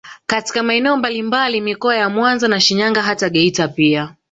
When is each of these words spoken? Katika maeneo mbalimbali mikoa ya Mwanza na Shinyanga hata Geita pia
Katika 0.25 0.63
maeneo 0.63 0.97
mbalimbali 0.97 1.61
mikoa 1.61 1.95
ya 1.95 2.09
Mwanza 2.09 2.47
na 2.47 2.59
Shinyanga 2.59 3.01
hata 3.01 3.29
Geita 3.29 3.67
pia 3.67 4.15